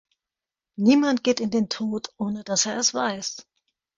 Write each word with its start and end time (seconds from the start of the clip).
Niemand 0.77 1.23
geht 1.23 1.39
in 1.39 1.51
den 1.51 1.69
Tod, 1.69 2.11
ohne 2.17 2.43
dass 2.43 2.65
er 2.65 2.75
es 2.75 2.91
weiß. 2.95 3.45